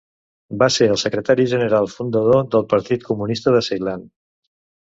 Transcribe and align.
Va 0.61 0.69
ser 0.75 0.87
el 0.93 0.97
secretari 1.01 1.45
general 1.51 1.91
fundador 1.97 2.49
del 2.57 2.67
Partit 2.75 3.07
Comunista 3.11 3.55
de 3.59 3.63
Ceilan. 3.69 4.07